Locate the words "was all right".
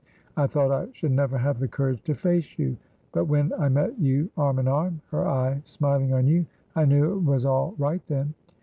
7.23-8.01